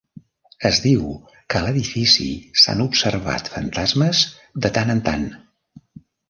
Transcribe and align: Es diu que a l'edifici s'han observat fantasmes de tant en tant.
Es 0.69 0.77
diu 0.85 1.01
que 1.53 1.59
a 1.59 1.61
l'edifici 1.65 2.29
s'han 2.61 2.81
observat 2.87 3.53
fantasmes 3.57 4.23
de 4.67 4.73
tant 4.79 4.95
en 4.97 5.05
tant. 5.13 5.29